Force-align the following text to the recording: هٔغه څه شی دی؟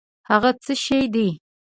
هٔغه 0.29 0.51
څه 0.63 0.73
شی 0.83 0.99
دی؟ 1.13 1.27